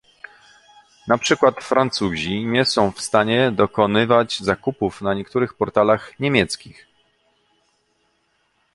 [1.07, 6.87] Na przykład, Francuzi nie są w stanie dokonywać zakupów na niektórych portalach niemieckich